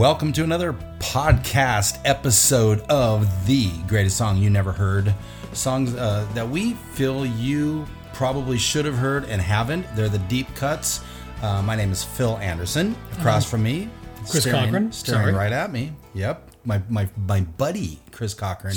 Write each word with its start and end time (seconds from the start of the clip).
welcome 0.00 0.32
to 0.32 0.42
another 0.42 0.72
podcast 0.98 2.00
episode 2.06 2.80
of 2.88 3.46
the 3.46 3.70
greatest 3.86 4.16
song 4.16 4.38
you 4.38 4.48
never 4.48 4.72
heard. 4.72 5.14
Songs 5.52 5.94
uh, 5.94 6.26
that 6.32 6.48
we 6.48 6.72
feel 6.72 7.26
you 7.26 7.84
probably 8.14 8.56
should 8.56 8.86
have 8.86 8.94
heard 8.94 9.24
and 9.24 9.42
haven't. 9.42 9.84
They're 9.94 10.08
the 10.08 10.18
deep 10.20 10.46
cuts. 10.54 11.04
Uh, 11.42 11.60
my 11.60 11.76
name 11.76 11.92
is 11.92 12.02
Phil 12.02 12.38
Anderson. 12.38 12.96
Across 13.18 13.50
from 13.50 13.62
me, 13.62 13.90
Chris 14.26 14.44
staring, 14.44 14.64
Cochran. 14.64 14.92
staring 14.92 15.22
Sorry. 15.22 15.34
right 15.34 15.52
at 15.52 15.70
me. 15.70 15.92
Yep, 16.14 16.50
my 16.64 16.80
my 16.88 17.06
my 17.26 17.42
buddy 17.42 18.00
Chris 18.10 18.32
Cochran. 18.32 18.76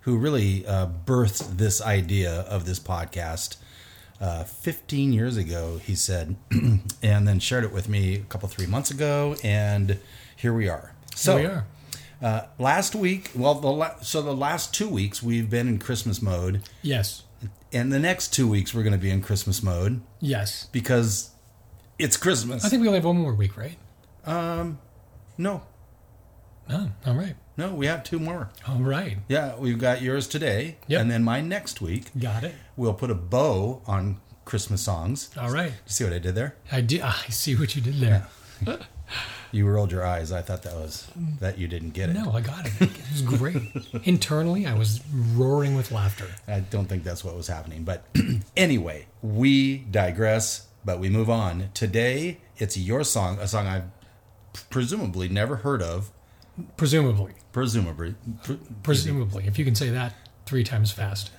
Who 0.00 0.18
really 0.18 0.66
uh, 0.66 0.88
birthed 1.04 1.58
this 1.58 1.80
idea 1.80 2.40
of 2.40 2.66
this 2.66 2.80
podcast 2.80 3.56
uh, 4.20 4.44
15 4.44 5.12
years 5.12 5.36
ago, 5.36 5.78
he 5.78 5.94
said, 5.94 6.36
and 7.02 7.28
then 7.28 7.38
shared 7.38 7.64
it 7.64 7.72
with 7.72 7.88
me 7.88 8.16
a 8.16 8.18
couple, 8.20 8.48
three 8.48 8.66
months 8.66 8.90
ago, 8.90 9.36
and 9.44 9.98
here 10.36 10.52
we 10.54 10.68
are. 10.68 10.94
So, 11.14 11.36
we 11.36 11.46
are. 11.46 11.66
Uh, 12.22 12.42
last 12.58 12.94
week, 12.94 13.30
well, 13.34 13.54
the 13.54 13.68
la- 13.68 14.00
so 14.00 14.22
the 14.22 14.34
last 14.34 14.72
two 14.72 14.88
weeks 14.88 15.22
we've 15.22 15.50
been 15.50 15.68
in 15.68 15.78
Christmas 15.78 16.22
mode, 16.22 16.62
Yes. 16.82 17.24
and 17.72 17.92
the 17.92 17.98
next 17.98 18.32
two 18.32 18.48
weeks 18.48 18.72
we're 18.74 18.82
going 18.82 18.92
to 18.94 18.98
be 18.98 19.10
in 19.10 19.20
Christmas 19.20 19.62
mode 19.62 20.00
Yes. 20.20 20.68
because 20.72 21.30
it's 21.98 22.16
Christmas. 22.16 22.64
I 22.64 22.68
think 22.70 22.80
we 22.82 22.88
only 22.88 22.98
have 22.98 23.04
one 23.04 23.18
more 23.18 23.34
week, 23.34 23.56
right? 23.56 23.76
Um, 24.24 24.78
no, 25.36 25.62
No. 26.68 26.90
All 27.06 27.14
right. 27.14 27.36
no, 27.56 27.74
we 27.74 27.86
have 27.86 28.02
two 28.02 28.18
more. 28.18 28.50
All 28.66 28.78
right. 28.80 29.18
Yeah, 29.28 29.54
we've 29.56 29.78
got 29.78 30.00
yours 30.02 30.26
today, 30.26 30.78
Yep. 30.88 31.00
and 31.02 31.10
then 31.10 31.22
mine 31.22 31.48
next 31.48 31.80
week. 31.80 32.10
Got 32.18 32.44
it. 32.44 32.54
We'll 32.76 32.94
put 32.94 33.10
a 33.10 33.14
bow 33.14 33.82
on 33.86 34.20
Christmas 34.46 34.80
songs. 34.82 35.30
All 35.38 35.50
right. 35.50 35.72
See 35.86 36.02
what 36.02 36.12
I 36.12 36.18
did 36.18 36.34
there? 36.34 36.56
I 36.72 36.80
did. 36.80 37.02
I 37.02 37.12
see 37.28 37.54
what 37.54 37.76
you 37.76 37.82
did 37.82 38.00
there. 38.00 38.26
You 39.52 39.66
rolled 39.68 39.92
your 39.92 40.04
eyes. 40.04 40.32
I 40.32 40.42
thought 40.42 40.62
that 40.64 40.74
was 40.74 41.06
that 41.40 41.56
you 41.58 41.68
didn't 41.68 41.90
get 41.90 42.10
it. 42.10 42.14
No, 42.14 42.32
I 42.32 42.40
got 42.40 42.66
it. 42.66 42.72
It 42.80 42.90
was 43.12 43.22
great. 43.22 43.56
Internally, 44.04 44.66
I 44.66 44.74
was 44.74 45.00
roaring 45.34 45.76
with 45.76 45.92
laughter. 45.92 46.26
I 46.48 46.60
don't 46.60 46.86
think 46.86 47.04
that's 47.04 47.24
what 47.24 47.36
was 47.36 47.46
happening. 47.46 47.84
But 47.84 48.04
anyway, 48.56 49.06
we 49.22 49.78
digress, 49.78 50.66
but 50.84 50.98
we 50.98 51.08
move 51.08 51.30
on. 51.30 51.70
Today, 51.74 52.38
it's 52.58 52.76
your 52.76 53.04
song, 53.04 53.38
a 53.38 53.46
song 53.46 53.66
I've 53.66 53.84
presumably 54.70 55.28
never 55.28 55.56
heard 55.56 55.80
of. 55.82 56.10
Presumably. 56.76 57.32
Presumably. 57.52 58.14
Pre- 58.42 58.58
Presumably, 58.82 59.46
if 59.46 59.58
you 59.58 59.64
can 59.64 59.74
say 59.74 59.90
that 59.90 60.14
three 60.46 60.64
times 60.64 60.90
fast. 60.90 61.30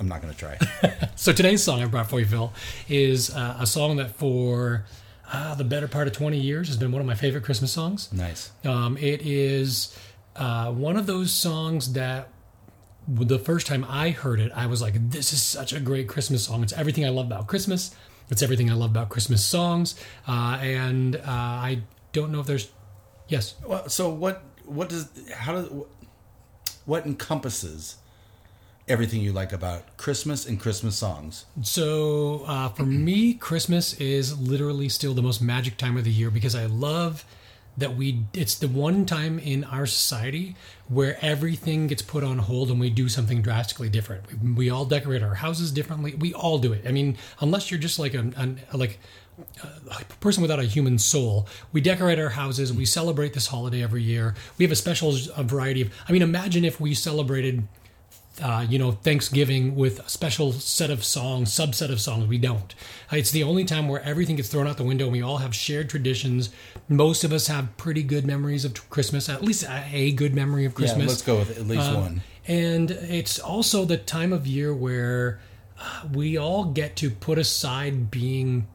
I'm 0.00 0.08
not 0.08 0.22
going 0.22 0.32
to 0.32 0.38
try. 0.38 0.58
So 1.16 1.32
today's 1.32 1.62
song 1.62 1.80
I 1.82 1.86
brought 1.86 2.08
for 2.10 2.18
you, 2.18 2.26
Phil, 2.26 2.52
is 2.88 3.30
uh, 3.30 3.56
a 3.60 3.66
song 3.66 3.96
that 3.96 4.16
for 4.16 4.84
uh, 5.30 5.54
the 5.54 5.64
better 5.64 5.88
part 5.88 6.06
of 6.06 6.12
20 6.14 6.38
years 6.38 6.68
has 6.68 6.76
been 6.76 6.92
one 6.92 7.00
of 7.00 7.06
my 7.06 7.14
favorite 7.14 7.44
Christmas 7.44 7.72
songs. 7.72 8.12
nice. 8.12 8.50
Um, 8.64 8.96
it 8.96 9.22
is 9.22 9.96
uh, 10.36 10.70
one 10.72 10.96
of 10.96 11.06
those 11.06 11.32
songs 11.32 11.92
that 11.92 12.28
the 13.08 13.38
first 13.38 13.66
time 13.66 13.84
I 13.88 14.10
heard 14.10 14.40
it, 14.40 14.52
I 14.54 14.66
was 14.66 14.80
like, 14.80 15.10
this 15.10 15.32
is 15.32 15.42
such 15.42 15.72
a 15.72 15.80
great 15.80 16.08
Christmas 16.08 16.44
song. 16.44 16.62
It's 16.62 16.72
everything 16.72 17.04
I 17.04 17.08
love 17.08 17.26
about 17.26 17.46
Christmas. 17.46 17.94
It's 18.30 18.42
everything 18.42 18.70
I 18.70 18.74
love 18.74 18.90
about 18.90 19.08
Christmas 19.08 19.44
songs. 19.44 19.94
Uh, 20.26 20.58
and 20.60 21.16
uh, 21.16 21.20
I 21.26 21.82
don't 22.12 22.30
know 22.30 22.40
if 22.40 22.46
there's. 22.46 22.70
Yes. 23.28 23.54
Well, 23.66 23.88
so 23.88 24.08
what? 24.08 24.42
What 24.64 24.88
does? 24.88 25.08
How 25.34 25.52
does? 25.52 25.68
What 26.84 27.04
encompasses 27.06 27.96
everything 28.88 29.20
you 29.20 29.32
like 29.32 29.52
about 29.52 29.96
Christmas 29.96 30.46
and 30.46 30.60
Christmas 30.60 30.96
songs? 30.96 31.46
So 31.62 32.44
uh, 32.46 32.68
for 32.70 32.82
me, 32.86 33.34
Christmas 33.34 33.94
is 33.94 34.38
literally 34.38 34.88
still 34.88 35.14
the 35.14 35.22
most 35.22 35.40
magic 35.40 35.76
time 35.76 35.96
of 35.96 36.04
the 36.04 36.10
year 36.10 36.30
because 36.30 36.54
I 36.54 36.66
love 36.66 37.24
that 37.76 37.96
we 37.96 38.24
it's 38.34 38.54
the 38.54 38.68
one 38.68 39.06
time 39.06 39.38
in 39.38 39.64
our 39.64 39.86
society 39.86 40.54
where 40.88 41.16
everything 41.22 41.86
gets 41.86 42.02
put 42.02 42.22
on 42.22 42.36
hold 42.36 42.70
and 42.70 42.78
we 42.78 42.90
do 42.90 43.08
something 43.08 43.40
drastically 43.40 43.88
different. 43.88 44.24
We, 44.42 44.52
we 44.52 44.70
all 44.70 44.84
decorate 44.84 45.22
our 45.22 45.36
houses 45.36 45.70
differently. 45.72 46.14
We 46.14 46.34
all 46.34 46.58
do 46.58 46.74
it. 46.74 46.84
I 46.86 46.92
mean, 46.92 47.16
unless 47.40 47.70
you're 47.70 47.80
just 47.80 47.98
like 47.98 48.12
a, 48.12 48.30
like 48.74 48.98
a 49.88 50.04
person 50.20 50.42
without 50.42 50.60
a 50.60 50.64
human 50.64 50.98
soul. 50.98 51.48
We 51.72 51.80
decorate 51.80 52.18
our 52.18 52.30
houses. 52.30 52.72
We 52.72 52.84
celebrate 52.84 53.32
this 53.32 53.46
holiday 53.46 53.82
every 53.82 54.02
year. 54.02 54.34
We 54.58 54.64
have 54.64 54.72
a 54.72 54.76
special 54.76 55.16
variety 55.38 55.82
of. 55.82 55.90
I 56.08 56.12
mean, 56.12 56.22
imagine 56.22 56.64
if 56.64 56.80
we 56.80 56.94
celebrated 56.94 57.66
uh, 58.40 58.64
you 58.68 58.78
know, 58.78 58.92
Thanksgiving 58.92 59.74
with 59.74 59.98
a 60.00 60.08
special 60.08 60.52
set 60.52 60.90
of 60.90 61.04
songs, 61.04 61.50
subset 61.50 61.90
of 61.92 62.00
songs. 62.00 62.26
We 62.26 62.38
don't. 62.38 62.74
Uh, 63.12 63.16
It's 63.16 63.30
the 63.30 63.42
only 63.42 63.64
time 63.64 63.88
where 63.88 64.00
everything 64.02 64.36
gets 64.36 64.48
thrown 64.48 64.66
out 64.66 64.78
the 64.78 64.84
window 64.84 65.04
and 65.04 65.12
we 65.12 65.20
all 65.22 65.38
have 65.38 65.54
shared 65.54 65.90
traditions. 65.90 66.50
Most 66.88 67.24
of 67.24 67.32
us 67.32 67.48
have 67.48 67.76
pretty 67.76 68.02
good 68.02 68.26
memories 68.26 68.64
of 68.64 68.88
Christmas, 68.88 69.28
at 69.28 69.42
least 69.42 69.64
a 69.68 70.12
good 70.12 70.34
memory 70.34 70.64
of 70.64 70.74
Christmas. 70.74 71.02
Yeah, 71.02 71.08
let's 71.08 71.22
go 71.22 71.38
with 71.40 71.58
at 71.58 71.66
least 71.66 71.90
Uh, 71.90 71.96
one. 71.96 72.22
And 72.46 72.90
it's 72.90 73.38
also 73.38 73.84
the 73.84 73.98
time 73.98 74.32
of 74.32 74.46
year 74.46 74.74
where 74.74 75.38
uh, 75.78 76.06
we 76.12 76.36
all 76.38 76.64
get 76.64 76.96
to 76.96 77.10
put 77.10 77.38
aside 77.38 78.10
being 78.10 78.66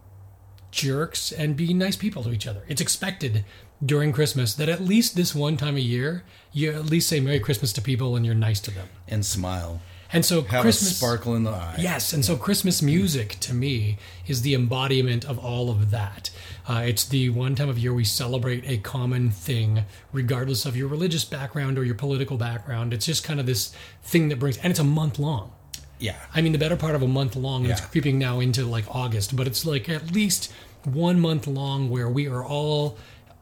jerks 0.71 1.31
and 1.31 1.55
be 1.55 1.73
nice 1.73 1.95
people 1.95 2.23
to 2.23 2.31
each 2.31 2.45
other. 2.45 2.61
It's 2.67 2.81
expected 2.81 3.43
during 3.85 4.11
Christmas 4.11 4.53
that 4.55 4.69
at 4.69 4.81
least 4.81 5.15
this 5.15 5.35
one 5.35 5.57
time 5.57 5.77
a 5.77 5.81
year, 5.81 6.23
you 6.51 6.71
at 6.71 6.85
least 6.85 7.09
say 7.09 7.19
Merry 7.19 7.39
Christmas 7.39 7.71
to 7.73 7.81
people 7.81 8.15
and 8.15 8.25
you're 8.25 8.35
nice 8.35 8.59
to 8.61 8.71
them. 8.71 8.87
And 9.07 9.25
smile. 9.25 9.81
And 10.11 10.23
so 10.25 10.41
Have 10.41 10.61
Christmas 10.61 10.91
a 10.91 10.95
sparkle 10.95 11.35
in 11.35 11.43
the 11.43 11.51
eye. 11.51 11.75
Yes, 11.79 12.13
and 12.13 12.23
so 12.23 12.37
Christmas 12.37 12.81
music 12.81 13.37
to 13.41 13.53
me 13.53 13.97
is 14.25 14.41
the 14.41 14.53
embodiment 14.53 15.25
of 15.25 15.37
all 15.37 15.69
of 15.69 15.91
that. 15.91 16.29
Uh, 16.67 16.83
it's 16.85 17.05
the 17.05 17.29
one 17.29 17.55
time 17.55 17.69
of 17.69 17.77
year 17.77 17.93
we 17.93 18.05
celebrate 18.05 18.63
a 18.67 18.77
common 18.77 19.31
thing, 19.31 19.83
regardless 20.13 20.65
of 20.65 20.77
your 20.77 20.87
religious 20.87 21.25
background 21.25 21.77
or 21.77 21.83
your 21.83 21.95
political 21.95 22.37
background. 22.37 22.93
It's 22.93 23.05
just 23.05 23.23
kind 23.23 23.39
of 23.39 23.45
this 23.45 23.73
thing 24.01 24.29
that 24.29 24.39
brings, 24.39 24.57
and 24.57 24.71
it's 24.71 24.79
a 24.79 24.85
month 24.85 25.19
long. 25.19 25.51
Yeah. 25.99 26.15
I 26.33 26.41
mean, 26.41 26.51
the 26.51 26.57
better 26.57 26.77
part 26.77 26.95
of 26.95 27.01
a 27.01 27.07
month 27.07 27.35
long, 27.35 27.63
and 27.63 27.71
it's 27.71 27.81
creeping 27.81 28.17
now 28.17 28.39
into 28.39 28.65
like 28.65 28.85
August, 28.93 29.35
but 29.35 29.47
it's 29.47 29.65
like 29.65 29.89
at 29.89 30.11
least 30.11 30.53
one 30.83 31.19
month 31.19 31.47
long 31.47 31.89
where 31.89 32.07
we 32.07 32.27
are 32.27 32.45
all 32.45 32.97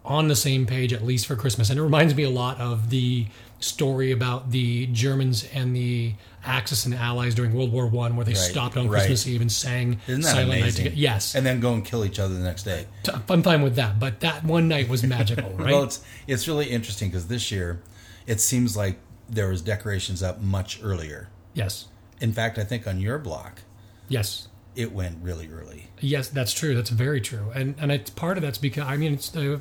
on 0.06 0.28
the 0.28 0.36
same 0.36 0.66
page, 0.66 0.94
at 0.94 1.04
least 1.04 1.26
for 1.26 1.36
Christmas. 1.36 1.70
And 1.70 1.80
it 1.80 1.84
reminds 1.84 2.16
me 2.16 2.24
a 2.24 2.30
lot 2.30 2.60
of 2.60 2.90
the 2.90 3.28
story 3.60 4.12
about 4.12 4.52
the 4.52 4.86
Germans 4.88 5.48
and 5.54 5.76
the 5.76 6.14
Axis 6.46 6.86
and 6.86 6.94
Allies 6.94 7.34
during 7.34 7.54
World 7.54 7.72
War 7.72 7.88
One, 7.88 8.16
where 8.16 8.26
they 8.26 8.34
Right, 8.34 8.38
stopped 8.38 8.78
on 8.78 8.88
right. 8.88 9.00
Christmas 9.00 9.28
Eve 9.28 9.42
and 9.42 9.52
sang 9.52 10.00
Isn't 10.08 10.22
that 10.22 10.32
Silent 10.36 10.62
Night 10.62 10.74
together. 10.74 10.96
Yes, 10.96 11.34
And 11.36 11.46
then 11.46 11.60
go 11.60 11.74
and 11.74 11.84
kill 11.84 12.06
each 12.06 12.20
other 12.20 12.34
the 12.36 12.44
next 12.44 12.64
day. 12.64 12.86
I'm 13.30 13.42
fine 13.42 13.62
with 13.64 13.76
that. 13.78 14.00
But 14.00 14.20
that 14.20 14.44
one 14.44 14.68
night 14.68 14.88
was 14.90 15.04
magical, 15.04 15.50
right? 15.56 15.72
Well, 15.72 15.84
it's 15.84 16.04
it's 16.28 16.48
really 16.48 16.68
interesting 16.70 17.10
because 17.10 17.28
this 17.28 17.52
year, 17.52 17.82
it 18.28 18.40
seems 18.42 18.78
like 18.78 19.00
there 19.28 19.50
was 19.50 19.62
decorations 19.64 20.22
up 20.22 20.40
much 20.42 20.80
earlier. 20.84 21.30
yes, 21.56 21.88
In 22.22 22.32
fact, 22.32 22.60
I 22.60 22.64
think 22.64 22.86
on 22.86 23.00
your 23.00 23.18
block, 23.18 23.62
yes. 24.08 24.50
it 24.76 24.92
went 24.92 25.18
really 25.24 25.50
early. 25.52 25.88
Yes, 26.00 26.28
that's 26.28 26.54
true. 26.54 26.76
That's 26.76 26.92
very 26.92 27.22
true. 27.22 27.52
And 27.56 27.74
and 27.80 27.92
it's 27.92 28.12
part 28.12 28.38
of 28.38 28.44
that's 28.44 28.60
because 28.60 28.84
I 28.86 28.98
mean 28.98 29.14
it's 29.14 29.36
uh, 29.36 29.60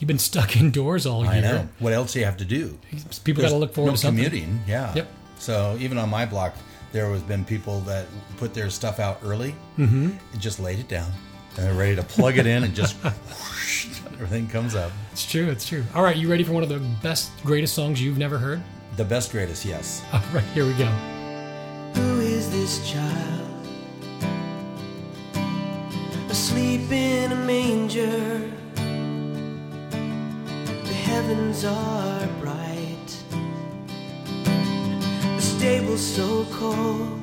you've 0.00 0.08
been 0.08 0.18
stuck 0.18 0.56
indoors 0.60 1.06
all 1.06 1.22
year. 1.24 1.34
I 1.34 1.40
know. 1.40 1.68
What 1.78 1.92
else 1.92 2.14
do 2.14 2.18
you 2.18 2.24
have 2.24 2.38
to 2.38 2.44
do? 2.44 2.76
People 3.22 3.42
got 3.42 3.50
to 3.50 3.56
look 3.56 3.72
forward 3.72 3.90
no 3.90 3.94
to 3.94 4.00
something. 4.00 4.24
commuting. 4.24 4.60
Yeah. 4.66 4.92
Yep. 4.94 5.08
So 5.38 5.76
even 5.78 5.96
on 5.98 6.10
my 6.10 6.26
block, 6.26 6.54
there 6.92 7.08
has 7.10 7.22
been 7.22 7.44
people 7.44 7.80
that 7.80 8.06
put 8.36 8.52
their 8.52 8.68
stuff 8.70 8.98
out 8.98 9.20
early 9.22 9.54
mm-hmm. 9.78 10.10
and 10.32 10.40
just 10.40 10.58
laid 10.58 10.78
it 10.80 10.88
down, 10.88 11.10
and 11.56 11.66
they're 11.66 11.74
ready 11.74 11.94
to 11.94 12.02
plug 12.02 12.36
it 12.36 12.46
in 12.46 12.64
and 12.64 12.74
just 12.74 12.96
whoosh, 13.04 13.86
everything 14.14 14.48
comes 14.48 14.74
up. 14.74 14.90
It's 15.12 15.24
true. 15.24 15.48
It's 15.48 15.66
true. 15.66 15.84
All 15.94 16.02
right, 16.02 16.16
you 16.16 16.28
ready 16.28 16.42
for 16.42 16.52
one 16.52 16.62
of 16.62 16.68
the 16.68 16.80
best, 17.02 17.30
greatest 17.44 17.74
songs 17.74 18.02
you've 18.02 18.18
never 18.18 18.38
heard? 18.38 18.60
The 18.96 19.04
best, 19.04 19.30
greatest, 19.30 19.64
yes. 19.64 20.04
All 20.12 20.20
right, 20.32 20.44
here 20.52 20.66
we 20.66 20.74
go. 20.74 20.86
Who 21.94 22.20
is 22.20 22.50
this 22.50 22.90
child? 22.90 23.46
Asleep 26.28 26.90
in 26.90 27.32
a 27.32 27.36
manger. 27.36 28.59
Heavens 31.30 31.64
are 31.64 32.26
bright. 32.40 33.10
The 35.36 35.40
stable's 35.40 36.04
so 36.04 36.44
cold. 36.50 37.22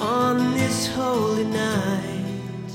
On 0.00 0.54
this 0.54 0.86
holy 0.94 1.42
night, 1.42 2.72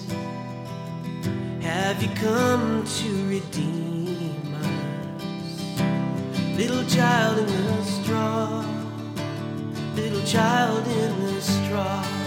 have 1.61 2.03
you 2.03 2.09
come 2.15 2.83
to 2.83 3.09
redeem 3.29 4.53
us? 4.67 5.71
Little 6.57 6.83
child 6.83 7.37
in 7.39 7.45
the 7.45 7.83
straw 7.83 8.65
little 9.95 10.23
child 10.23 10.85
in 10.87 11.25
the 11.25 11.41
straw. 11.41 12.18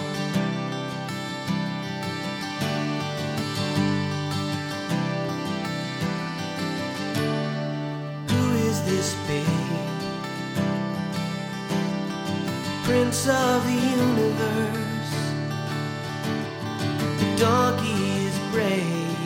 Of 13.13 13.65
the 13.67 13.73
universe. 13.73 15.15
The 17.21 17.37
donkey 17.37 18.25
is 18.25 18.39
brave. 18.51 19.17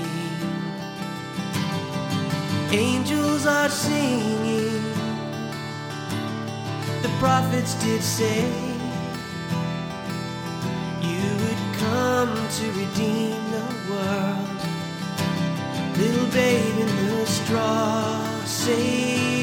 Angels 2.73 3.47
are 3.47 3.69
singing. 3.69 4.83
The 7.01 7.09
prophets 7.21 7.75
did 7.85 8.03
say 8.03 8.45
you 11.01 11.25
would 11.43 11.63
come 11.79 12.35
to 12.59 12.67
redeem 12.73 13.39
the 13.53 13.67
world. 13.89 14.61
Little 15.97 16.29
babe 16.33 16.79
in 16.81 16.91
the 17.07 17.25
straw, 17.25 18.45
save 18.45 19.36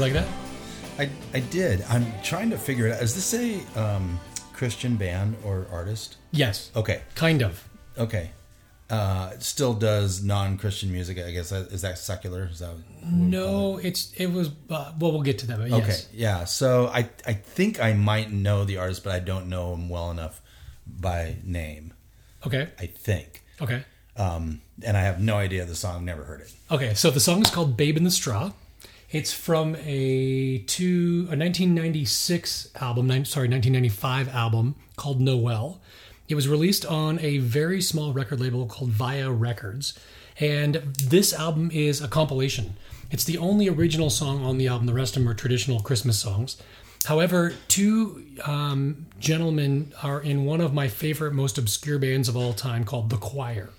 You 0.00 0.14
like 0.14 0.24
that? 0.24 0.28
I, 0.98 1.10
I 1.36 1.40
did. 1.40 1.82
I'm 1.90 2.10
trying 2.22 2.48
to 2.48 2.56
figure 2.56 2.86
it 2.86 2.92
out. 2.92 3.02
Is 3.02 3.14
this 3.14 3.34
a 3.34 3.78
um, 3.78 4.18
Christian 4.54 4.96
band 4.96 5.36
or 5.44 5.66
artist? 5.70 6.16
Yes. 6.30 6.70
Okay. 6.74 7.02
Kind 7.14 7.42
of. 7.42 7.68
Okay. 7.98 8.30
Uh, 8.88 9.32
still 9.40 9.74
does 9.74 10.24
non-Christian 10.24 10.90
music. 10.90 11.18
I 11.18 11.32
guess 11.32 11.52
is 11.52 11.82
that 11.82 11.98
secular? 11.98 12.48
Is 12.50 12.60
that 12.60 12.68
what 12.68 12.78
we 12.78 12.82
call 13.02 13.10
No, 13.10 13.76
it's 13.76 14.14
it 14.14 14.32
was. 14.32 14.48
Uh, 14.70 14.92
well, 14.98 15.12
we'll 15.12 15.20
get 15.20 15.38
to 15.40 15.46
that. 15.48 15.58
But? 15.58 15.70
Okay. 15.70 15.86
yes. 15.88 16.08
Yeah. 16.14 16.44
So 16.44 16.86
I 16.86 17.10
I 17.26 17.34
think 17.34 17.78
I 17.78 17.92
might 17.92 18.32
know 18.32 18.64
the 18.64 18.78
artist, 18.78 19.04
but 19.04 19.12
I 19.12 19.18
don't 19.18 19.50
know 19.50 19.74
him 19.74 19.90
well 19.90 20.10
enough 20.10 20.40
by 20.86 21.36
name. 21.44 21.92
Okay. 22.46 22.70
I 22.78 22.86
think. 22.86 23.42
Okay. 23.60 23.84
Um, 24.16 24.62
and 24.82 24.96
I 24.96 25.02
have 25.02 25.20
no 25.20 25.36
idea 25.36 25.66
the 25.66 25.74
song. 25.74 26.06
Never 26.06 26.24
heard 26.24 26.40
it. 26.40 26.54
Okay, 26.70 26.94
so 26.94 27.10
the 27.10 27.20
song 27.20 27.42
is 27.42 27.50
called 27.50 27.76
"Babe 27.76 27.98
in 27.98 28.04
the 28.04 28.10
Straw." 28.10 28.52
It's 29.12 29.32
from 29.32 29.74
a 29.80 30.58
two 30.68 31.26
a 31.30 31.34
1996 31.34 32.68
album, 32.76 33.08
sorry, 33.24 33.48
1995 33.48 34.28
album 34.28 34.76
called 34.94 35.20
Noel. 35.20 35.80
It 36.28 36.36
was 36.36 36.46
released 36.46 36.86
on 36.86 37.18
a 37.18 37.38
very 37.38 37.82
small 37.82 38.12
record 38.12 38.38
label 38.38 38.66
called 38.66 38.90
Via 38.90 39.32
Records, 39.32 39.98
and 40.38 40.76
this 40.76 41.32
album 41.32 41.72
is 41.72 42.00
a 42.00 42.06
compilation. 42.06 42.76
It's 43.10 43.24
the 43.24 43.36
only 43.38 43.68
original 43.68 44.10
song 44.10 44.44
on 44.44 44.58
the 44.58 44.68
album. 44.68 44.86
The 44.86 44.94
rest 44.94 45.16
of 45.16 45.24
them 45.24 45.32
are 45.32 45.34
traditional 45.34 45.80
Christmas 45.80 46.16
songs. 46.16 46.56
However, 47.06 47.54
two 47.66 48.24
um, 48.44 49.06
gentlemen 49.18 49.92
are 50.04 50.20
in 50.20 50.44
one 50.44 50.60
of 50.60 50.72
my 50.72 50.86
favorite, 50.86 51.32
most 51.32 51.58
obscure 51.58 51.98
bands 51.98 52.28
of 52.28 52.36
all 52.36 52.52
time 52.52 52.84
called 52.84 53.10
The 53.10 53.16
Choir. 53.16 53.70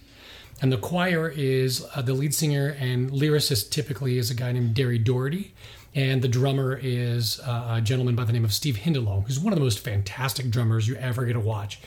And 0.62 0.72
the 0.72 0.78
choir 0.78 1.28
is 1.28 1.86
uh, 1.96 2.04
the 2.04 2.14
lead 2.14 2.36
singer 2.36 2.78
and 2.80 3.10
lyricist 3.10 3.72
typically 3.72 4.18
is 4.20 4.30
a 4.30 4.36
guy 4.36 4.52
named 4.52 4.76
Derri 4.76 5.04
Daugherty. 5.04 5.54
And 5.94 6.22
the 6.22 6.28
drummer 6.28 6.80
is 6.82 7.40
uh, 7.42 7.78
a 7.78 7.82
gentleman 7.82 8.16
by 8.16 8.24
the 8.24 8.32
name 8.32 8.46
of 8.46 8.54
Steve 8.54 8.78
Hindalong, 8.78 9.24
who's 9.24 9.40
one 9.40 9.52
of 9.52 9.60
the 9.60 9.66
most 9.66 9.80
fantastic 9.80 10.50
drummers 10.50 10.88
you 10.88 10.96
ever 10.96 11.26
get 11.26 11.34
to 11.34 11.40
watch. 11.40 11.80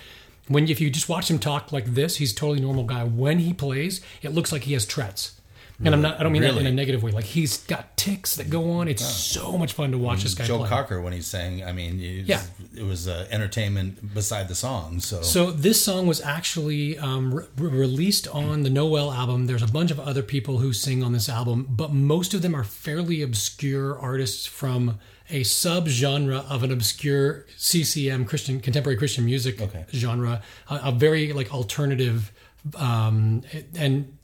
When 0.49 0.69
if 0.69 0.81
you 0.81 0.91
just 0.91 1.09
watch 1.09 1.31
him 1.31 1.39
talk 1.39 1.73
like 1.73 1.87
this, 1.87 2.17
he's 2.17 2.35
totally 2.35 2.61
normal 2.61 2.85
guy. 2.85 3.05
When 3.05 3.39
he 3.39 3.55
plays, 3.55 4.03
it 4.21 4.35
looks 4.35 4.53
like 4.53 4.65
he 4.65 4.75
has 4.75 4.85
Tourette's. 4.85 5.41
And 5.85 5.93
I'm 5.93 6.03
not 6.03 6.21
I 6.21 6.23
don't 6.23 6.31
mean 6.33 6.43
that 6.43 6.57
in 6.57 6.67
a 6.67 6.73
negative 6.73 7.03
way. 7.03 7.11
Like 7.11 7.25
he's 7.25 7.59
got 7.65 7.97
tics 7.97 8.37
that 8.37 8.49
go 8.49 8.71
on. 8.73 8.87
It's 8.87 9.05
so 9.05 9.59
much 9.59 9.73
fun 9.73 9.91
to 9.91 9.99
watch 9.99 10.23
this 10.23 10.35
guy 10.35 10.45
Joe 10.45 10.59
play. 10.59 10.69
Cocker 10.69 11.01
when 11.01 11.13
he's 11.13 11.27
saying, 11.27 11.65
I 11.65 11.73
mean, 11.73 11.99
it, 12.01 12.27
Yeah. 12.27 12.43
it 12.77 12.85
was 12.85 13.09
uh, 13.09 13.27
entertainment 13.31 14.15
beside 14.15 14.47
the 14.49 14.55
song. 14.55 15.01
So, 15.01 15.23
So 15.23 15.51
this 15.51 15.83
song 15.85 16.07
was 16.07 16.21
actually 16.21 16.97
um, 16.99 17.35
re- 17.35 17.47
released 17.57 18.29
on 18.29 18.63
the 18.63 18.71
Noel 18.71 19.13
album. 19.13 19.47
There's 19.47 19.63
a 19.63 19.67
bunch 19.67 19.91
of 19.91 19.99
other 19.99 20.23
people 20.23 20.59
who 20.59 20.73
sing 20.73 21.03
on 21.03 21.13
this 21.13 21.29
album, 21.29 21.67
but 21.69 21.93
most 21.93 22.35
of 22.35 22.43
them 22.43 22.55
are 22.55 22.65
fairly 22.65 23.21
obscure 23.23 23.99
artists 23.99 24.47
from 24.47 24.99
a 25.31 25.43
sub-genre 25.43 26.45
of 26.51 26.63
an 26.63 26.71
obscure 26.71 27.47
CCM 27.57 28.27
Christian 28.27 28.61
contemporary 28.61 28.97
Christian 28.99 29.25
music 29.25 29.59
genre, 29.93 30.43
a, 30.69 30.81
a 30.85 30.93
very 30.93 31.33
like 31.33 31.53
alternative, 31.53 32.31
um, 32.77 33.43
and 33.77 34.17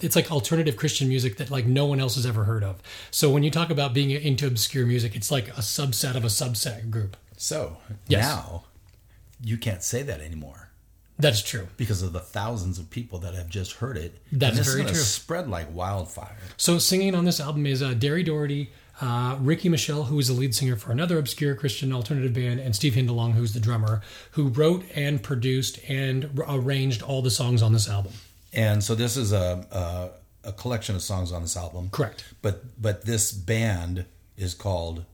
it's 0.00 0.14
like 0.16 0.30
alternative 0.30 0.76
Christian 0.76 1.08
music 1.08 1.36
that 1.38 1.50
like 1.50 1.66
no 1.66 1.86
one 1.86 2.00
else 2.00 2.14
has 2.16 2.24
ever 2.26 2.44
heard 2.44 2.62
of. 2.64 2.80
So 3.10 3.30
when 3.30 3.42
you 3.42 3.50
talk 3.50 3.70
about 3.70 3.92
being 3.94 4.10
into 4.10 4.46
obscure 4.46 4.86
music, 4.86 5.16
it's 5.16 5.30
like 5.30 5.48
a 5.48 5.60
subset 5.62 6.14
of 6.14 6.24
a 6.24 6.28
subset 6.28 6.90
group. 6.90 7.16
so 7.36 7.76
Yes. 8.06 8.24
now 8.24 8.64
you 9.42 9.56
can't 9.56 9.82
say 9.82 10.02
that 10.02 10.20
anymore 10.20 10.70
That's 11.18 11.42
true. 11.42 11.68
because 11.76 12.02
of 12.02 12.12
the 12.12 12.20
thousands 12.20 12.78
of 12.78 12.90
people 12.90 13.18
that 13.20 13.34
have 13.34 13.48
just 13.48 13.72
heard 13.74 13.96
it. 13.96 14.18
That's 14.32 14.58
very 14.58 14.84
true. 14.84 14.94
Spread 14.94 15.48
like 15.48 15.72
wildfire. 15.74 16.36
So 16.56 16.78
singing 16.78 17.14
on 17.14 17.24
this 17.24 17.40
album 17.40 17.66
is 17.66 17.82
uh, 17.82 17.90
Derri 17.90 18.24
Daugherty, 18.24 18.70
uh, 19.00 19.36
Riki 19.40 19.68
Michele, 19.68 20.04
who 20.04 20.18
is 20.18 20.28
the 20.28 20.34
lead 20.34 20.54
singer 20.54 20.76
for 20.76 20.90
another 20.92 21.18
obscure 21.18 21.54
Christian 21.54 21.92
alternative 21.92 22.32
band, 22.34 22.60
and 22.60 22.74
Steve 22.74 22.94
Hindalong, 22.94 23.32
who's 23.32 23.52
the 23.54 23.60
drummer, 23.60 24.02
who 24.32 24.48
wrote 24.48 24.84
and 24.94 25.22
produced 25.22 25.78
and 25.88 26.30
r- 26.38 26.56
arranged 26.58 27.02
all 27.02 27.22
the 27.22 27.30
songs 27.30 27.62
on 27.62 27.72
this 27.72 27.88
album. 27.88 28.12
And 28.52 28.82
so 28.82 28.94
this 28.94 29.16
is 29.16 29.32
a, 29.32 29.66
a 30.44 30.48
a 30.48 30.52
collection 30.52 30.94
of 30.96 31.02
songs 31.02 31.32
on 31.32 31.42
this 31.42 31.56
album. 31.56 31.90
Correct. 31.92 32.24
But 32.42 32.80
but 32.80 33.04
this 33.04 33.30
band 33.32 34.06
is 34.36 34.54
called 34.54 35.04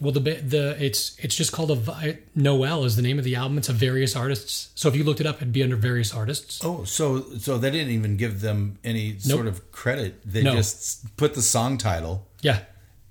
Well, 0.00 0.12
the 0.12 0.20
the 0.20 0.76
it's 0.82 1.16
it's 1.18 1.34
just 1.36 1.52
called 1.52 1.70
a 1.70 2.18
Noel 2.34 2.84
is 2.84 2.96
the 2.96 3.02
name 3.02 3.18
of 3.18 3.24
the 3.24 3.36
album. 3.36 3.58
It's 3.58 3.68
a 3.68 3.72
various 3.74 4.16
artists. 4.16 4.70
So 4.74 4.88
if 4.88 4.96
you 4.96 5.04
looked 5.04 5.20
it 5.20 5.26
up, 5.26 5.36
it'd 5.36 5.52
be 5.52 5.62
under 5.62 5.76
various 5.76 6.14
artists. 6.14 6.60
Oh, 6.64 6.84
so 6.84 7.22
so 7.38 7.58
they 7.58 7.70
didn't 7.70 7.92
even 7.92 8.16
give 8.16 8.40
them 8.40 8.78
any 8.82 9.18
sort 9.18 9.46
of 9.46 9.70
credit. 9.72 10.22
They 10.24 10.42
No. 10.42 10.54
just 10.54 11.14
put 11.16 11.34
the 11.34 11.42
song 11.42 11.76
title 11.76 12.26
Yeah, 12.40 12.60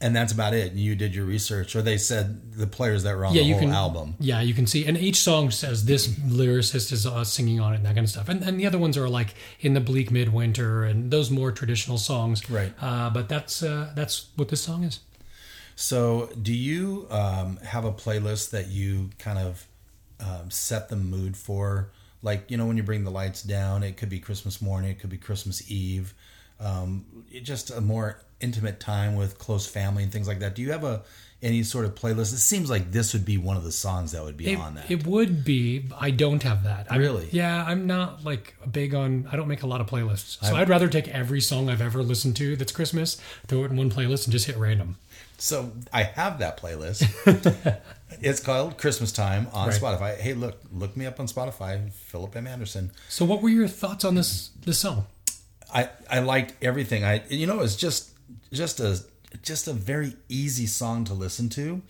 and 0.02 0.16
that's 0.16 0.32
about 0.32 0.54
it. 0.54 0.74
You 0.74 0.96
did 0.96 1.14
your 1.14 1.26
research, 1.26 1.76
or 1.76 1.82
they 1.82 1.98
said 1.98 2.54
the 2.54 2.68
players 2.68 3.04
that 3.04 3.16
were 3.16 3.26
on 3.26 3.34
yeah, 3.34 3.44
the 3.44 3.52
whole 3.52 3.60
can 3.60 3.72
album. 3.72 4.16
Yeah, 4.20 4.42
you 4.42 4.54
can 4.54 4.66
see, 4.66 4.86
and 4.86 4.98
each 4.98 5.18
song 5.18 5.52
says 5.52 5.86
this 5.86 6.08
lyricist 6.08 6.92
is 6.92 7.06
uh, 7.06 7.24
singing 7.24 7.60
on 7.60 7.74
it 7.74 7.78
and 7.78 7.86
that 7.86 7.96
kind 7.96 8.06
of 8.06 8.10
stuff. 8.10 8.30
And 8.30 8.44
and 8.44 8.60
the 8.60 8.66
other 8.66 8.78
ones 8.78 8.98
are 8.98 9.10
like 9.10 9.36
in 9.60 9.74
the 9.74 9.82
bleak 9.82 10.12
midwinter 10.12 10.84
and 10.84 11.12
those 11.12 11.30
more 11.30 11.52
traditional 11.52 11.98
songs. 11.98 12.50
Right. 12.50 12.72
Uh, 12.82 13.10
but 13.10 13.30
that's 13.30 13.62
uh, 13.62 13.92
that's 13.96 14.30
what 14.36 14.50
this 14.50 14.62
song 14.62 14.84
is. 14.84 15.00
So, 15.76 16.30
do 16.42 16.54
you 16.54 17.08
um, 17.10 17.56
have 17.58 17.86
a 17.86 17.92
playlist 17.94 18.50
that 18.50 18.68
you 18.68 19.12
kind 19.18 19.40
of 19.40 19.66
um, 20.20 20.52
set 20.52 20.90
the 20.90 20.96
mood 20.96 21.38
for, 21.38 21.92
like 22.22 22.52
you 22.52 22.58
know 22.58 22.66
when 22.66 22.78
you 22.78 22.84
bring 22.84 23.04
the 23.04 23.12
lights 23.12 23.42
down. 23.42 23.84
It 23.84 23.98
could 23.98 24.10
be 24.10 24.20
Christmas 24.20 24.62
morning. 24.62 24.92
It 24.92 25.00
could 25.00 25.10
be 25.10 25.18
Christmas 25.18 25.70
Eve. 25.72 26.14
Um, 26.60 27.06
just 27.44 27.72
a 27.72 27.82
more 27.82 28.20
intimate 28.42 28.80
time 28.80 29.16
with 29.16 29.38
close 29.38 29.66
family 29.68 30.04
and 30.04 30.12
things 30.12 30.28
like 30.28 30.40
that. 30.40 30.56
Do 30.56 30.62
you 30.62 30.72
have 30.72 30.84
a 30.84 31.02
any 31.42 31.64
sort 31.64 31.86
of 31.86 31.96
playlist? 31.96 32.34
It 32.34 32.38
seems 32.40 32.70
like 32.70 32.92
this 32.92 33.14
would 33.14 33.24
be 33.24 33.38
one 33.38 33.56
of 33.56 33.64
the 33.64 33.72
songs 33.72 34.12
that 34.12 34.22
would 34.24 34.36
be 34.36 34.52
It, 34.52 34.60
on 34.60 34.76
that. 34.76 34.92
it 34.92 35.08
would 35.08 35.46
be. 35.46 35.86
I 35.98 36.12
don't 36.12 36.44
have 36.44 36.64
that. 36.64 36.92
I'm- 36.92 37.00
Really? 37.00 37.30
Yeah, 37.32 37.64
I'm 37.66 37.88
not 37.88 38.26
like 38.26 38.56
big 38.70 38.94
on. 38.94 39.28
I 39.32 39.38
don't 39.38 39.48
make 39.48 39.64
a 39.64 39.68
lot 39.68 39.80
of 39.80 39.88
playlists, 39.88 40.38
so 40.46 40.54
I- 40.56 40.62
I'd 40.62 40.70
rather 40.70 40.90
take 40.90 41.08
every 41.08 41.40
song 41.40 41.70
I've 41.70 41.82
ever 41.82 42.04
listened 42.04 42.36
to 42.38 42.58
that's 42.58 42.74
Christmas, 42.74 43.16
throw 43.48 43.64
it 43.64 43.72
in 43.72 43.78
one 43.78 43.90
playlist, 43.90 44.26
and 44.26 44.34
just 44.34 44.48
hit 44.48 44.58
random. 44.58 44.98
So 45.38 45.72
I 45.94 46.04
have 46.04 46.40
that 46.40 46.60
playlist. 46.60 47.06
it's 48.22 48.42
called 48.42 48.78
Christmas 48.78 49.14
Time 49.14 49.48
on 49.54 49.70
Right. 49.70 49.82
Spotify. 49.82 50.18
Hey, 50.18 50.34
look, 50.34 50.60
look 50.74 50.98
me 50.98 51.06
up 51.06 51.20
on 51.22 51.28
Spotify, 51.28 51.90
Philip 51.94 52.36
M. 52.36 52.48
Anderson. 52.48 52.92
So, 53.08 53.24
what 53.24 53.42
were 53.42 53.48
your 53.50 53.68
thoughts 53.70 54.04
on 54.04 54.16
this 54.16 54.50
this 54.66 54.80
song? 54.80 55.06
I 55.74 55.90
I 56.10 56.20
liked 56.20 56.64
everything. 56.64 57.04
I 57.04 57.24
you 57.30 57.48
know 57.48 57.60
it's 57.62 57.76
just 57.76 58.12
just 58.52 58.80
a 58.80 59.00
just 59.44 59.68
a 59.68 59.74
very 59.74 60.16
easy 60.28 60.66
song 60.66 61.06
to 61.06 61.14
listen 61.14 61.50
to. 61.50 61.82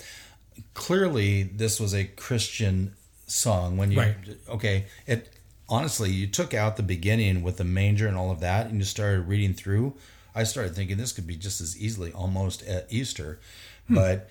Clearly, 0.73 1.43
this 1.43 1.79
was 1.79 1.93
a 1.93 2.03
Christian 2.05 2.95
song. 3.27 3.77
When 3.77 3.91
you 3.91 3.99
Right. 3.99 4.15
okay, 4.49 4.85
it 5.07 5.33
honestly 5.67 6.11
you 6.11 6.27
took 6.27 6.53
out 6.53 6.77
the 6.77 6.83
beginning 6.83 7.43
with 7.43 7.57
the 7.57 7.63
manger 7.63 8.07
and 8.07 8.17
all 8.17 8.31
of 8.31 8.39
that, 8.41 8.67
and 8.67 8.79
you 8.79 8.85
started 8.85 9.27
reading 9.27 9.53
through. 9.53 9.95
I 10.35 10.43
started 10.43 10.75
thinking 10.75 10.97
this 10.97 11.11
could 11.11 11.27
be 11.27 11.35
just 11.35 11.59
as 11.61 11.77
easily 11.77 12.11
almost 12.11 12.61
at 12.63 12.87
Easter, 12.89 13.39
hmm. 13.87 13.95
but 13.95 14.29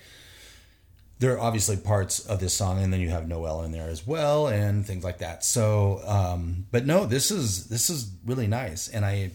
there 1.19 1.33
are 1.35 1.39
obviously 1.39 1.77
parts 1.77 2.19
of 2.25 2.39
this 2.39 2.53
song, 2.53 2.81
and 2.81 2.91
then 2.93 2.99
you 3.01 3.09
have 3.09 3.27
Noel 3.27 3.63
in 3.63 3.71
there 3.71 3.89
as 3.89 4.07
well, 4.07 4.47
and 4.47 4.85
things 4.85 5.03
like 5.03 5.19
that. 5.19 5.43
So, 5.43 6.01
um, 6.05 6.65
but 6.71 6.85
no, 6.85 7.05
this 7.05 7.29
is 7.31 7.67
this 7.67 7.89
is 7.89 8.09
really 8.25 8.47
nice, 8.47 8.87
and 8.87 9.05
I 9.05 9.31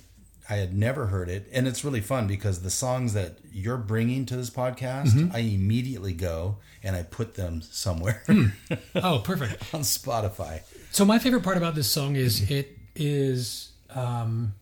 I 0.49 0.57
had 0.57 0.75
never 0.75 1.07
heard 1.07 1.29
it, 1.29 1.49
and 1.53 1.67
it's 1.69 1.85
really 1.85 2.01
fun 2.03 2.27
because 2.27 2.61
the 2.63 2.71
songs 2.71 3.15
that 3.15 3.39
you're 3.53 3.77
bringing 3.79 4.27
to 4.27 4.37
this 4.37 4.51
podcast, 4.51 5.33
I 5.35 5.39
immediately 5.39 6.13
go 6.13 6.57
and 6.83 6.95
I 6.95 7.03
put 7.03 7.35
them 7.35 7.63
somewhere 7.63 8.23
Oh, 8.95 9.21
perfect. 9.25 9.75
on 9.75 9.81
Spotify. 9.81 10.61
So 10.91 11.05
my 11.07 11.19
favorite 11.19 11.43
part 11.45 11.57
about 11.57 11.75
this 11.75 11.91
song 11.91 12.15
is 12.17 12.51
it 12.51 12.77
is. 12.95 13.71
Um, 13.91 14.55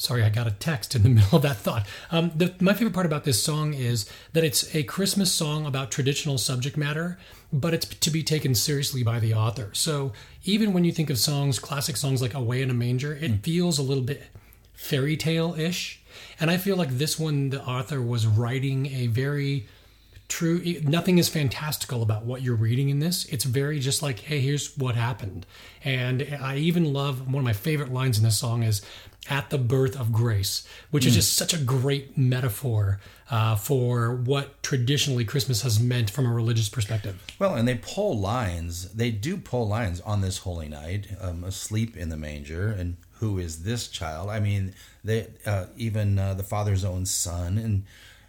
sorry, 0.00 0.22
I 0.22 0.30
got 0.30 0.46
a 0.46 0.52
text 0.52 0.94
in 0.94 1.02
the 1.02 1.08
middle 1.20 1.36
of 1.36 1.42
that 1.42 1.58
thought. 1.58 1.86
Um, 2.10 2.32
the, 2.34 2.54
my 2.58 2.72
favorite 2.72 2.94
part 2.94 3.06
about 3.06 3.24
this 3.24 3.42
song 3.42 3.74
is 3.74 4.10
that 4.32 4.44
it's 4.44 4.74
a 4.74 4.82
Christmas 4.82 5.30
song 5.30 5.66
about 5.66 5.90
traditional 5.90 6.38
subject 6.38 6.76
matter, 6.76 7.18
but 7.52 7.74
it's 7.74 7.86
to 7.86 8.10
be 8.10 8.22
taken 8.22 8.54
seriously 8.54 9.02
by 9.02 9.20
the 9.20 9.34
author. 9.34 9.70
So 9.74 10.12
even 10.44 10.72
when 10.72 10.84
you 10.84 10.92
think 10.92 11.10
of 11.10 11.18
songs, 11.18 11.58
classic 11.58 11.96
songs 11.96 12.22
like 12.22 12.32
"Away 12.32 12.62
in 12.62 12.70
a 12.70 12.74
Manger," 12.74 13.12
it 13.14 13.42
feels 13.42 13.78
a 13.78 13.82
little 13.82 14.02
bit 14.02 14.22
fairy 14.72 15.16
tale 15.16 15.54
ish, 15.58 16.00
and 16.40 16.50
I 16.50 16.56
feel 16.56 16.76
like 16.76 16.90
this 16.90 17.18
one, 17.18 17.50
the 17.50 17.62
author 17.62 18.00
was 18.00 18.26
writing 18.26 18.86
a 18.86 19.08
very 19.08 19.66
true 20.30 20.62
nothing 20.84 21.18
is 21.18 21.28
fantastical 21.28 22.02
about 22.02 22.24
what 22.24 22.40
you're 22.40 22.54
reading 22.54 22.88
in 22.88 23.00
this 23.00 23.24
it's 23.26 23.44
very 23.44 23.80
just 23.80 24.00
like 24.00 24.20
hey 24.20 24.40
here's 24.40 24.78
what 24.78 24.94
happened 24.94 25.44
and 25.84 26.22
i 26.40 26.56
even 26.56 26.92
love 26.92 27.26
one 27.26 27.40
of 27.40 27.44
my 27.44 27.52
favorite 27.52 27.92
lines 27.92 28.16
in 28.16 28.24
this 28.24 28.38
song 28.38 28.62
is 28.62 28.80
at 29.28 29.50
the 29.50 29.58
birth 29.58 29.98
of 29.98 30.12
grace 30.12 30.66
which 30.90 31.04
is 31.04 31.14
just 31.14 31.34
such 31.36 31.52
a 31.52 31.58
great 31.58 32.16
metaphor 32.16 33.00
uh, 33.30 33.54
for 33.56 34.14
what 34.14 34.62
traditionally 34.62 35.24
christmas 35.24 35.62
has 35.62 35.80
meant 35.80 36.08
from 36.08 36.24
a 36.24 36.32
religious 36.32 36.68
perspective 36.68 37.22
Well, 37.38 37.54
and 37.54 37.66
they 37.66 37.76
pull 37.76 38.18
lines. 38.18 38.92
They 38.92 39.10
do 39.10 39.36
pull 39.36 39.66
lines 39.68 40.00
on 40.02 40.20
this 40.20 40.38
holy 40.38 40.68
night, 40.68 41.08
um, 41.20 41.42
asleep 41.44 41.96
in 41.96 42.08
the 42.08 42.16
manger, 42.16 42.68
and 42.68 42.96
who 43.18 43.38
is 43.38 43.62
this 43.64 43.88
child? 43.88 44.30
I 44.30 44.40
mean, 44.40 44.74
they 45.04 45.28
uh, 45.46 45.66
even 45.76 46.18
uh, 46.18 46.34
the 46.34 46.42
father's 46.42 46.84
own 46.84 47.06
son 47.06 47.58
and 47.58 47.84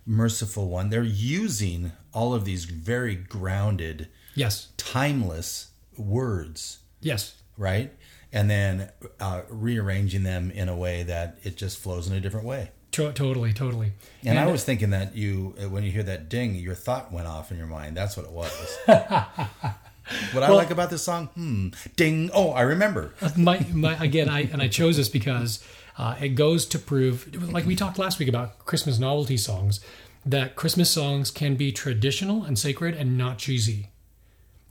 merciful 0.06 0.68
one. 0.70 0.90
They're 0.90 1.04
using 1.04 1.92
all 2.14 2.34
of 2.34 2.46
these 2.46 2.66
very 2.66 3.16
grounded, 3.16 4.08
yes 4.36 4.70
timeless 4.78 5.72
words, 5.98 6.80
yes 7.02 7.36
right? 7.58 7.94
And 8.34 8.50
then 8.50 8.90
uh, 9.20 9.42
rearranging 9.50 10.24
them 10.24 10.52
in 10.52 10.70
a 10.70 10.76
way 10.76 11.04
that 11.04 11.38
it 11.44 11.58
just 11.58 11.78
flows 11.80 12.08
in 12.08 12.16
a 12.16 12.22
different 12.22 12.46
way. 12.46 12.72
to- 12.94 13.12
totally 13.12 13.54
totally 13.54 13.92
And, 14.26 14.40
I 14.40 14.48
was 14.48 14.64
thinking 14.64 14.92
that 14.92 15.16
you, 15.16 15.56
uh, 15.62 15.70
when 15.70 15.84
you 15.84 15.92
hear 15.92 16.04
that 16.04 16.30
ding, 16.30 16.56
your 16.56 16.76
thought 16.76 17.12
went 17.12 17.28
off 17.28 17.52
in 17.52 17.58
your 17.58 17.68
mind. 17.68 17.96
That's 17.98 18.16
what 18.18 18.26
it 18.26 18.32
was. 18.32 18.78
what 20.34 20.44
I 20.44 20.50
like 20.50 20.72
about 20.72 20.90
this 20.90 21.04
song, 21.04 21.28
hmm, 21.36 21.70
ding. 21.96 22.30
Oh, 22.34 22.52
I 22.52 22.62
remember. 22.62 23.14
my, 23.38 23.66
my 23.74 23.96
again 24.04 24.30
i 24.30 24.42
and 24.42 24.62
i 24.62 24.68
chose 24.68 24.98
this 24.98 25.10
because 25.10 25.64
uh, 25.98 26.16
it 26.20 26.30
goes 26.30 26.66
to 26.66 26.80
prove 26.80 27.52
like 27.52 27.66
we 27.66 27.76
talked 27.76 28.00
last 28.00 28.20
week 28.20 28.28
about 28.30 28.60
christmas 28.66 28.98
novelty 29.00 29.38
songs 29.38 29.80
that 30.26 30.56
christmas 30.56 30.90
songs 30.90 31.32
can 31.32 31.56
be 31.56 31.72
traditional 31.72 32.44
and 32.44 32.58
sacred 32.58 32.96
and 32.96 33.18
not 33.18 33.38
cheesy 33.38 33.90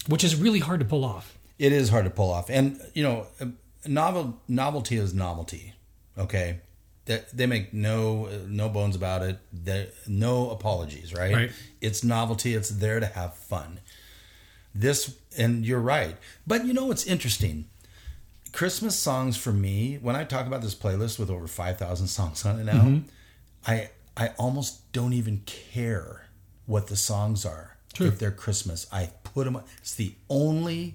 which 0.09 0.25
is 0.25 0.35
really 0.35 0.61
hard 0.61 0.81
to 0.81 0.87
pull 0.87 1.05
off 1.05 1.39
It 1.59 1.73
is 1.73 1.91
hard 1.91 2.05
to 2.05 2.11
pull 2.11 2.31
off, 2.33 2.49
and 2.51 2.81
you 2.95 3.03
know, 3.03 3.27
uh, 3.41 3.47
novel 3.87 4.41
novelty 4.49 4.97
is 4.97 5.13
novelty. 5.13 5.75
Okay, 6.17 6.61
that 7.05 7.31
they 7.37 7.47
make 7.47 7.73
no 7.75 8.27
uh, 8.27 8.39
no 8.49 8.69
bones 8.71 8.97
about 8.97 9.23
it. 9.23 9.39
No 10.07 10.51
apologies, 10.51 11.13
right? 11.15 11.35
Right. 11.35 11.51
It's 11.81 12.03
novelty. 12.03 12.55
It's 12.55 12.71
there 12.71 12.99
to 12.99 13.07
have 13.07 13.37
fun. 13.37 13.81
This, 14.75 15.19
and 15.39 15.65
you're 15.67 15.81
right. 15.81 16.17
But 16.47 16.65
you 16.67 16.73
know 16.73 16.87
what's 16.87 17.07
interesting? 17.07 17.67
Christmas 18.53 18.99
songs 18.99 19.37
for 19.37 19.53
me, 19.53 19.99
when 20.03 20.17
I 20.17 20.25
talk 20.25 20.47
about 20.47 20.61
this 20.63 20.75
playlist 20.75 21.19
with 21.19 21.31
over 21.31 21.47
five 21.47 21.79
thousand 21.79 22.09
songs 22.09 22.45
on 22.45 22.59
it 22.59 22.65
now, 22.65 22.73
Mm-hmm. 22.83 22.99
I 23.67 23.91
I 24.17 24.29
almost 24.39 24.91
don't 24.93 25.13
even 25.13 25.43
care 25.47 26.27
what 26.67 26.89
the 26.89 26.97
songs 26.97 27.45
are 27.47 27.77
True. 27.93 28.09
if 28.09 28.19
they're 28.19 28.31
Christmas. 28.33 28.87
I 28.93 29.11
put 29.25 29.45
them. 29.45 29.61
It's 29.79 29.95
the 29.95 30.15
only 30.29 30.95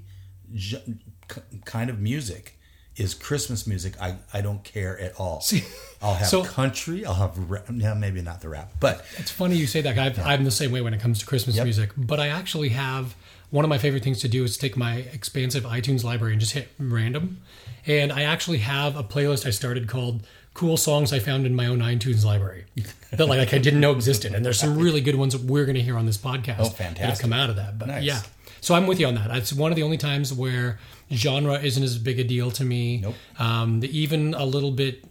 kind 1.66 1.90
of 1.90 2.00
music 2.00 2.58
is 2.98 3.14
Christmas 3.14 3.68
music. 3.68 3.94
I 4.02 4.16
I 4.34 4.42
don't 4.42 4.64
care 4.64 4.98
at 5.00 5.20
all. 5.20 5.42
See, 5.42 5.64
I'll 6.02 6.14
have 6.16 6.28
so- 6.28 6.44
country. 6.44 7.06
I'll 7.06 7.14
have 7.16 7.38
rap, 7.50 7.66
yeah, 7.72 7.94
maybe 7.94 8.22
not 8.22 8.42
the 8.42 8.50
rap, 8.50 8.72
but 8.80 9.06
it's 9.18 9.32
funny 9.32 9.56
you 9.56 9.68
say 9.68 9.82
that 9.82 9.98
I've, 9.98 10.20
i'm 10.20 10.44
the 10.44 10.52
same 10.52 10.72
way 10.72 10.82
when 10.82 10.94
it 10.94 11.00
comes 11.02 11.20
to 11.20 11.26
christmas 11.26 11.56
Yep. 11.56 11.64
music 11.66 11.90
but 11.98 12.20
i 12.20 12.28
actually 12.30 12.70
have 12.70 13.16
one 13.56 13.64
of 13.66 13.70
my 13.70 13.78
favorite 13.78 14.04
things 14.04 14.20
to 14.22 14.28
do 14.28 14.44
is 14.44 14.58
take 14.58 14.76
my 14.76 14.96
expansive 15.18 15.64
itunes 15.64 16.04
library 16.04 16.34
and 16.34 16.40
just 16.42 16.54
hit 16.54 16.68
random. 16.78 17.42
And 17.88 18.12
i 18.12 18.22
actually 18.24 18.60
have 18.60 18.96
a 18.98 19.04
playlist 19.04 19.46
i 19.46 19.52
started 19.52 19.88
called 19.88 20.18
cool 20.54 20.78
songs 20.78 21.12
i 21.14 21.20
found 21.20 21.46
in 21.46 21.54
my 21.56 21.66
own 21.68 21.80
itunes 21.80 22.24
library 22.26 22.66
that 23.12 23.28
like 23.28 23.54
i 23.54 23.58
didn't 23.58 23.80
know 23.80 23.92
existed. 23.92 24.34
And 24.36 24.46
there's 24.46 24.60
some 24.60 24.78
really 24.78 25.02
good 25.02 25.16
ones 25.16 25.34
that 25.34 25.44
we're 25.44 25.66
going 25.66 25.76
to 25.76 25.82
hear 25.90 25.98
on 25.98 26.06
this 26.06 26.18
podcast 26.18 26.60
Oh, 26.60 26.70
that 26.80 26.98
have 26.98 27.20
come 27.20 27.34
out 27.34 27.50
of 27.50 27.56
that. 27.58 27.78
But 27.80 27.88
Nice. 27.90 28.04
yeah. 28.04 28.22
So 28.62 28.74
i'm 28.76 28.88
with 28.88 29.00
you 29.00 29.08
on 29.08 29.16
that. 29.16 29.30
It's 29.38 29.54
one 29.54 29.72
of 29.72 29.76
the 29.76 29.84
only 29.84 29.98
times 29.98 30.34
where 30.34 30.80
genre 31.12 31.56
isn't 31.60 31.84
as 31.84 31.98
big 32.00 32.18
a 32.20 32.24
deal 32.24 32.50
to 32.52 32.64
me. 32.66 32.98
Nope. 33.02 33.16
um, 33.40 33.80
the, 33.82 33.90
even 33.98 34.34
a 34.34 34.46
little 34.46 34.72
bit 34.72 35.04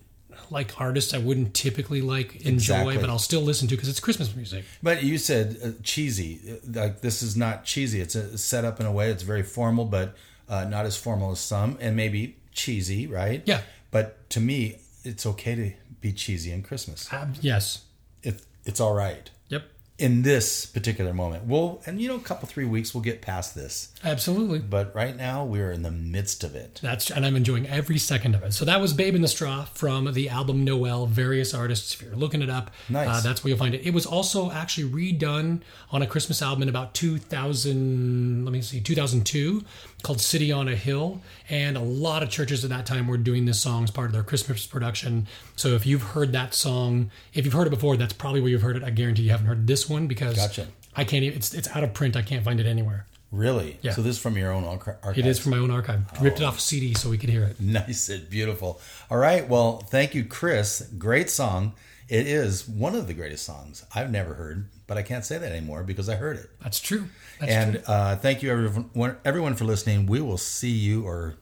like 0.50 0.80
artists 0.80 1.12
i 1.14 1.18
wouldn't 1.18 1.54
typically 1.54 2.00
like 2.02 2.36
enjoy 2.36 2.54
Exactly. 2.54 2.98
but 2.98 3.10
i'll 3.10 3.18
still 3.18 3.40
listen 3.42 3.68
to 3.68 3.74
because 3.74 3.88
it's 3.88 4.00
christmas 4.00 4.34
music 4.34 4.64
But 4.82 5.02
you 5.02 5.18
said 5.18 5.56
uh, 5.64 5.68
cheesy. 5.82 6.40
Uh, 6.48 6.80
Like 6.82 7.00
this 7.00 7.22
is 7.22 7.36
not 7.36 7.64
cheesy. 7.64 8.00
It's 8.00 8.14
a, 8.14 8.36
set 8.38 8.64
up 8.64 8.80
in 8.80 8.86
a 8.86 8.92
way. 8.92 9.10
It's 9.10 9.22
very 9.22 9.42
formal, 9.42 9.84
but 9.84 10.14
uh, 10.48 10.64
not 10.64 10.84
as 10.86 10.96
formal 10.96 11.30
as 11.32 11.40
some, 11.40 11.76
and 11.80 11.96
maybe 11.96 12.36
cheesy, 12.52 13.06
right? 13.06 13.42
Yeah. 13.46 13.60
But 13.90 14.28
to 14.30 14.40
me, 14.40 14.78
it's 15.04 15.24
okay 15.26 15.54
to 15.54 15.72
be 16.00 16.12
cheesy 16.12 16.50
in 16.52 16.62
Christmas. 16.62 17.10
Um, 17.12 17.32
yes. 17.40 17.84
It, 18.22 18.42
it's 18.64 18.80
all 18.80 18.94
right. 18.94 19.30
In 19.96 20.22
this 20.22 20.66
particular 20.66 21.14
moment. 21.14 21.44
Well, 21.46 21.80
and 21.86 22.00
you 22.00 22.08
know, 22.08 22.16
a 22.16 22.20
couple 22.20 22.48
three 22.48 22.64
weeks, 22.64 22.92
we'll 22.92 23.02
get 23.04 23.22
past 23.22 23.54
this. 23.54 23.92
Absolutely. 24.02 24.58
But 24.58 24.92
right 24.92 25.16
now, 25.16 25.44
we're 25.44 25.70
in 25.70 25.82
the 25.82 25.90
midst 25.92 26.42
of 26.42 26.56
it. 26.56 26.80
That's 26.82 27.10
and 27.10 27.24
I'm 27.24 27.36
enjoying 27.36 27.68
every 27.68 27.98
second 27.98 28.34
of 28.34 28.42
it. 28.42 28.52
So 28.54 28.64
that 28.64 28.80
was 28.80 28.92
"Babe 28.92 29.14
in 29.14 29.22
the 29.22 29.28
Straw" 29.28 29.64
from 29.66 30.12
the 30.12 30.28
album 30.30 30.64
Noel. 30.64 31.06
Various 31.06 31.54
artists. 31.54 31.94
If 31.94 32.02
you're 32.02 32.16
looking 32.16 32.42
it 32.42 32.50
up, 32.50 32.72
Nice. 32.88 33.08
uh, 33.08 33.20
that's 33.20 33.44
where 33.44 33.50
you'll 33.50 33.58
find 33.58 33.74
it. 33.74 33.86
It 33.86 33.94
was 33.94 34.04
also 34.04 34.50
actually 34.50 34.90
redone 34.90 35.60
on 35.92 36.02
a 36.02 36.06
Christmas 36.08 36.42
album 36.42 36.62
in 36.64 36.68
about 36.68 36.92
2000. 36.94 38.44
Let 38.44 38.52
me 38.52 38.62
see, 38.62 38.80
2002, 38.80 39.64
called 40.02 40.20
"City 40.20 40.50
on 40.50 40.68
a 40.68 40.74
Hill." 40.76 41.20
And 41.48 41.76
a 41.76 41.80
lot 41.80 42.22
of 42.22 42.30
churches 42.30 42.64
at 42.64 42.70
that 42.70 42.86
time 42.86 43.06
were 43.06 43.16
doing 43.16 43.44
this 43.44 43.60
song 43.60 43.84
as 43.84 43.90
part 43.90 44.06
of 44.06 44.12
their 44.12 44.22
Christmas 44.22 44.66
production. 44.66 45.26
So 45.56 45.68
if 45.68 45.86
you've 45.86 46.02
heard 46.02 46.32
that 46.32 46.54
song, 46.54 47.10
if 47.32 47.44
you've 47.44 47.54
heard 47.54 47.66
it 47.66 47.70
before, 47.70 47.96
that's 47.96 48.12
probably 48.12 48.40
where 48.40 48.50
you've 48.50 48.62
heard 48.62 48.76
it. 48.76 48.82
I 48.82 48.90
guarantee 48.90 49.22
you 49.22 49.30
haven't 49.30 49.46
heard 49.46 49.66
this 49.66 49.83
one 49.88 50.06
because 50.06 50.36
Gotcha. 50.36 50.66
I 50.96 51.04
can't. 51.04 51.24
Even, 51.24 51.36
it's 51.38 51.54
it's 51.54 51.68
out 51.74 51.84
of 51.84 51.92
print. 51.94 52.16
I 52.16 52.22
can't 52.22 52.44
find 52.44 52.60
it 52.60 52.66
anywhere. 52.66 53.06
Really? 53.30 53.78
Yeah. 53.82 53.92
So 53.92 54.02
this 54.02 54.16
is 54.16 54.22
from 54.22 54.36
your 54.38 54.52
own 54.52 54.62
archive. 54.64 54.96
It 55.18 55.26
is 55.26 55.40
from 55.40 55.50
my 55.50 55.58
own 55.58 55.70
archive. 55.72 56.02
Ripped 56.20 56.38
Oh. 56.40 56.44
it 56.44 56.46
off 56.46 56.58
a 56.58 56.60
CD 56.60 56.94
so 56.94 57.10
we 57.10 57.18
could 57.18 57.30
hear 57.30 57.42
it. 57.44 57.56
Nice 57.60 58.08
and 58.08 58.30
beautiful. 58.30 58.80
All 59.10 59.18
right. 59.18 59.48
Well, 59.48 59.78
thank 59.78 60.14
you, 60.14 60.24
Chris. 60.24 60.88
Great 60.98 61.30
song. 61.30 61.72
It 62.08 62.26
is 62.28 62.68
one 62.68 62.94
of 62.94 63.06
the 63.08 63.14
greatest 63.14 63.44
songs 63.44 63.84
I've 63.94 64.10
never 64.10 64.34
heard, 64.34 64.68
but 64.86 64.96
I 64.98 65.02
can't 65.02 65.24
say 65.24 65.38
that 65.38 65.50
anymore 65.50 65.82
because 65.82 66.08
I 66.08 66.14
heard 66.16 66.36
it. 66.36 66.50
That's 66.62 66.78
true. 66.78 67.06
That's 67.40 67.50
and 67.50 67.72
true. 67.72 67.82
uh, 67.88 68.16
thank 68.16 68.42
you, 68.42 68.52
everyone, 68.52 69.16
everyone, 69.24 69.54
for 69.54 69.64
listening. 69.64 70.06
We 70.06 70.20
will 70.20 70.36
see 70.38 70.70
you 70.70 71.04
or 71.06 71.36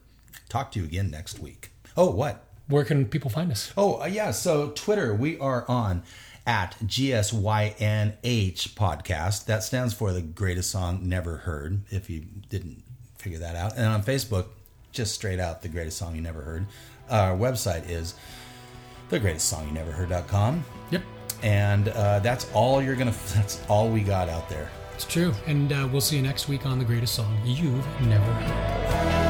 talk 0.49 0.71
to 0.71 0.79
you 0.79 0.85
again 0.85 1.11
next 1.11 1.37
week. 1.39 1.69
Oh, 1.97 2.09
what? 2.09 2.45
Where 2.69 2.85
can 2.85 3.05
people 3.05 3.29
find 3.29 3.51
us? 3.51 3.71
Oh, 3.77 4.01
uh, 4.01 4.05
yeah. 4.05 4.31
So 4.31 4.69
Twitter, 4.69 5.13
we 5.13 5.37
are 5.37 5.65
on 5.69 6.01
at 6.45 6.75
GSYNH 6.79 8.69
podcast. 8.73 9.45
That 9.45 9.63
stands 9.63 9.93
for 9.93 10.11
the 10.11 10.21
greatest 10.21 10.71
song 10.71 11.07
never 11.07 11.37
heard, 11.37 11.81
if 11.89 12.09
you 12.09 12.25
didn't 12.49 12.83
figure 13.17 13.39
that 13.39 13.55
out. 13.55 13.77
And 13.77 13.85
on 13.85 14.03
Facebook, 14.03 14.47
just 14.91 15.15
straight 15.15 15.39
out 15.39 15.61
the 15.61 15.69
greatest 15.69 15.97
song 15.97 16.15
you 16.15 16.21
never 16.21 16.41
heard. 16.41 16.65
Our 17.09 17.35
website 17.35 17.89
is 17.89 18.15
the 19.09 19.19
greatest 19.19 19.47
song 19.47 19.67
you 19.67 19.73
never 19.73 19.91
heard.com. 19.91 20.63
Yep, 20.91 21.01
And 21.41 21.87
uh, 21.89 22.19
that's 22.19 22.51
all 22.53 22.81
you're 22.81 22.95
going 22.95 23.11
to, 23.13 23.33
that's 23.33 23.61
all 23.67 23.89
we 23.89 24.01
got 24.01 24.29
out 24.29 24.49
there. 24.49 24.69
it's 24.93 25.05
true. 25.05 25.33
And 25.47 25.71
uh, 25.71 25.87
we'll 25.91 26.01
see 26.01 26.17
you 26.17 26.21
next 26.21 26.47
week 26.47 26.65
on 26.65 26.77
the 26.79 26.85
greatest 26.85 27.15
song 27.15 27.37
you've 27.45 27.85
never 28.01 28.23
heard. 28.33 29.22